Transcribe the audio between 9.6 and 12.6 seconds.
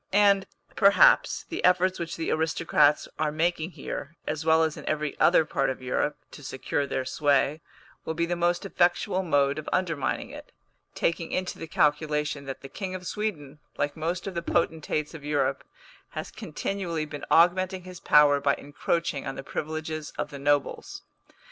undermining it, taking into the calculation